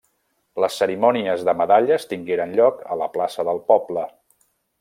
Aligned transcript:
Les 0.63 0.77
cerimònies 0.83 1.43
de 1.49 1.55
medalles 1.59 2.09
tingueren 2.13 2.57
lloc 2.61 2.83
a 2.97 3.01
la 3.03 3.13
plaça 3.19 3.47
del 3.51 3.63
poble. 3.73 4.09